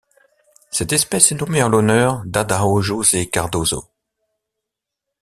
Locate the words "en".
1.61-1.69